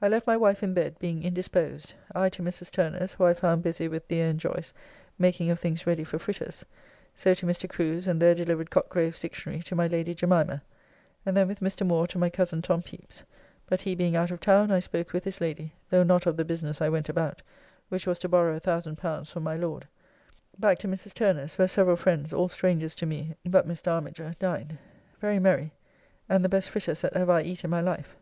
[0.00, 1.92] I left my wife in bed, being indisposed...
[2.14, 2.70] I to Mrs.
[2.70, 4.20] Turner's, who I found busy with The.
[4.20, 4.72] and Joyce
[5.18, 6.64] making of things ready for fritters,
[7.16, 7.68] so to Mr.
[7.68, 10.62] Crew's and there delivered Cotgrave's Dictionary' to my Lady Jemimah,
[11.26, 11.84] and then with Mr.
[11.84, 13.24] Moore to my coz Tom Pepys,
[13.68, 16.44] but he being out of town I spoke with his lady, though not of the
[16.44, 17.42] business I went about,
[17.88, 19.84] which was to borrow L1000 for my Lord.
[20.60, 21.12] Back to Mrs.
[21.12, 23.90] Turner's, where several friends, all strangers to me but Mr.
[23.90, 24.78] Armiger, dined.
[25.20, 25.72] Very merry
[26.28, 28.14] and the best fritters that ever I eat in my life.